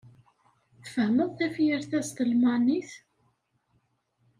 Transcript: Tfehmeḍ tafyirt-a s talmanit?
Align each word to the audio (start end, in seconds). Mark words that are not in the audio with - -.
Tfehmeḍ 0.83 1.29
tafyirt-a 1.37 1.99
s 2.07 2.09
talmanit? 2.15 2.91